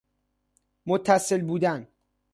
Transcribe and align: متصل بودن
متصل 0.85 1.41
بودن 1.41 1.87